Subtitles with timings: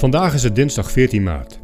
[0.00, 1.60] Vandaag is het dinsdag 14 maart.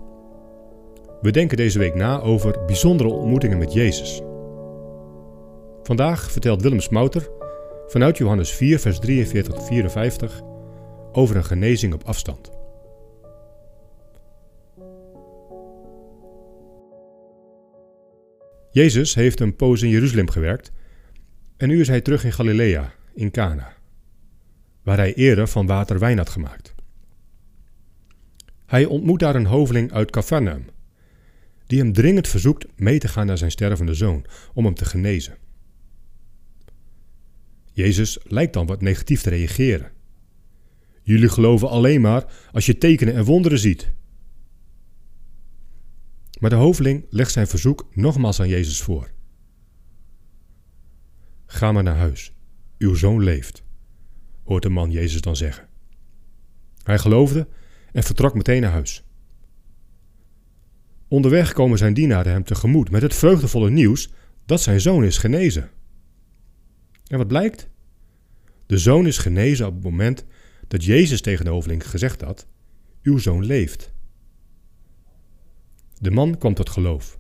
[1.21, 4.23] We denken deze week na over bijzondere ontmoetingen met Jezus.
[5.83, 7.29] Vandaag vertelt Willem Smouter
[7.87, 10.43] vanuit Johannes 4, vers 43-54
[11.13, 12.51] over een genezing op afstand.
[18.71, 20.73] Jezus heeft een poos in Jeruzalem gewerkt
[21.57, 23.73] en nu is hij terug in Galilea, in Cana,
[24.83, 26.76] waar hij eerder van water wijn had gemaakt.
[28.67, 30.65] Hij ontmoet daar een hoveling uit Capernaum,
[31.67, 35.37] die hem dringend verzoekt mee te gaan naar zijn stervende zoon om hem te genezen.
[37.73, 39.93] Jezus lijkt dan wat negatief te reageren.
[41.03, 43.93] Jullie geloven alleen maar als je tekenen en wonderen ziet.
[46.39, 49.11] Maar de hoveling legt zijn verzoek nogmaals aan Jezus voor.
[51.47, 52.33] Ga maar naar huis,
[52.79, 53.65] uw zoon leeft,
[54.45, 55.69] hoort de man Jezus dan zeggen.
[56.83, 57.49] Hij geloofde
[57.97, 59.05] en vertrok meteen naar huis.
[61.09, 64.11] Onderweg komen zijn dienaren hem tegemoet met het vreugdevolle nieuws
[64.47, 65.71] dat zijn zoon is genezen.
[67.07, 67.69] En wat blijkt?
[68.67, 70.25] De zoon is genezen op het moment
[70.69, 72.47] dat Jezus tegen de hoveling gezegd had:
[73.03, 73.93] Uw zoon leeft.
[75.99, 77.19] De man kwam tot geloof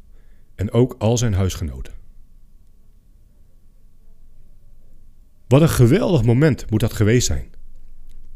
[0.54, 1.94] en ook al zijn huisgenoten.
[5.48, 7.55] Wat een geweldig moment moet dat geweest zijn.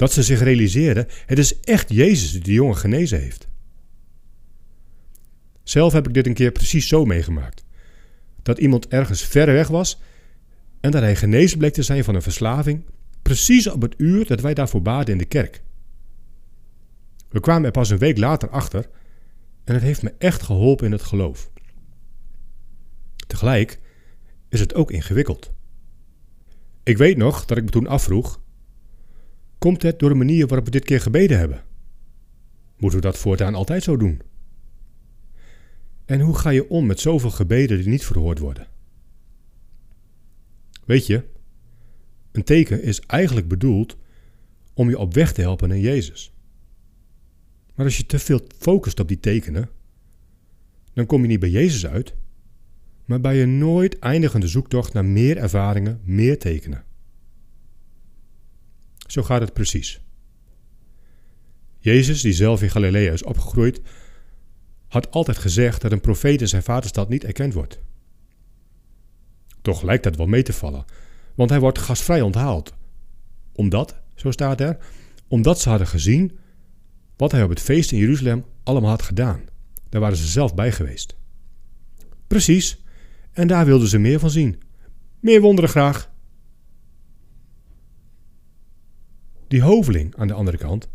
[0.00, 3.48] Dat ze zich realiseerden: het is echt Jezus die de jongen genezen heeft.
[5.62, 7.64] Zelf heb ik dit een keer precies zo meegemaakt.
[8.42, 10.00] Dat iemand ergens ver weg was
[10.80, 12.84] en dat hij genezen bleek te zijn van een verslaving,
[13.22, 15.62] precies op het uur dat wij daarvoor baden in de kerk.
[17.28, 18.88] We kwamen er pas een week later achter
[19.64, 21.50] en het heeft me echt geholpen in het geloof.
[23.26, 23.80] Tegelijk
[24.48, 25.52] is het ook ingewikkeld.
[26.82, 28.40] Ik weet nog dat ik me toen afvroeg:
[29.60, 31.64] komt het door de manier waarop we dit keer gebeden hebben?
[32.76, 34.20] Moeten we dat voortaan altijd zo doen?
[36.04, 38.66] En hoe ga je om met zoveel gebeden die niet verhoord worden?
[40.84, 41.24] Weet je,
[42.32, 43.96] een teken is eigenlijk bedoeld
[44.74, 46.32] om je op weg te helpen naar Jezus.
[47.74, 49.68] Maar als je te veel focust op die tekenen,
[50.92, 52.14] dan kom je niet bij Jezus uit,
[53.04, 56.84] maar bij een nooit eindigende zoektocht naar meer ervaringen, meer tekenen.
[59.10, 60.00] Zo gaat het precies.
[61.78, 63.80] Jezus, die zelf in Galilea is opgegroeid,
[64.88, 67.80] had altijd gezegd dat een profeet in zijn vaderstad niet erkend wordt.
[69.62, 70.84] Toch lijkt dat wel mee te vallen,
[71.34, 72.74] want hij wordt gastvrij onthaald.
[73.52, 74.78] Omdat, zo staat er,
[75.28, 76.38] omdat ze hadden gezien
[77.16, 79.40] wat hij op het feest in Jeruzalem allemaal had gedaan.
[79.88, 81.16] Daar waren ze zelf bij geweest.
[82.26, 82.82] Precies,
[83.32, 84.62] en daar wilden ze meer van zien.
[85.20, 86.10] Meer wonderen graag.
[89.50, 90.88] Die hoveling aan de andere kant,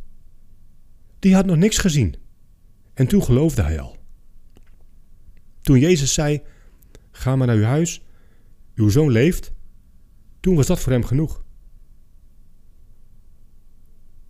[1.20, 2.16] die had nog niks gezien.
[2.94, 3.98] En toen geloofde hij al.
[5.62, 6.42] Toen Jezus zei:
[7.12, 8.02] Ga maar naar uw huis,
[8.76, 9.54] uw zoon leeft,
[10.40, 11.44] toen was dat voor hem genoeg.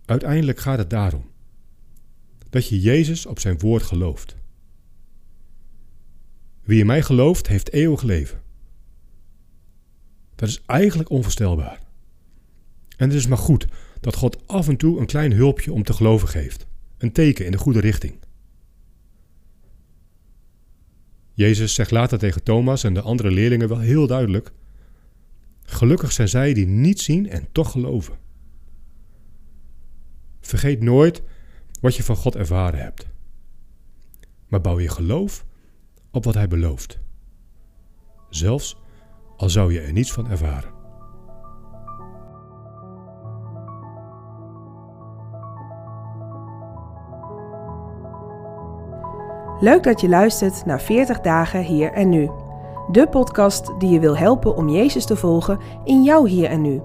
[0.04, 1.30] Uiteindelijk gaat het daarom
[2.50, 4.36] dat je Jezus op zijn woord gelooft.
[6.62, 8.42] Wie in mij gelooft, heeft eeuwig leven.
[10.34, 11.80] Dat is eigenlijk onvoorstelbaar.
[12.96, 13.66] En het is maar goed
[14.00, 16.66] dat God af en toe een klein hulpje om te geloven geeft,
[16.98, 18.18] een teken in de goede richting.
[21.32, 24.52] Jezus zegt later tegen Thomas en de andere leerlingen wel heel duidelijk:
[25.62, 28.16] Gelukkig zijn zij die niet zien en toch geloven.
[30.40, 31.22] Vergeet nooit
[31.80, 33.06] wat je van God ervaren hebt.
[34.48, 35.44] Maar bouw je geloof
[36.10, 36.98] op wat Hij belooft.
[38.30, 38.76] Zelfs
[39.36, 40.75] al zou je er niets van ervaren.
[49.60, 52.30] Leuk dat je luistert naar 40 dagen hier en nu.
[52.90, 56.82] De podcast die je wil helpen om Jezus te volgen in jouw hier en nu.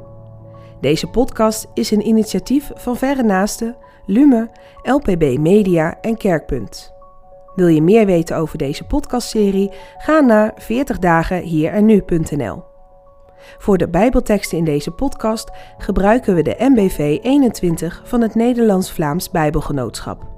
[0.81, 3.75] Deze podcast is een initiatief van Verre Naasten,
[4.05, 4.49] Lume,
[4.81, 6.93] LPB Media en Kerkpunt.
[7.55, 9.71] Wil je meer weten over deze podcastserie?
[9.97, 12.63] Ga naar 40dagenhierennu.nl.
[13.57, 20.30] Voor de Bijbelteksten in deze podcast gebruiken we de MBV 21 van het Nederlands-Vlaams Bijbelgenootschap.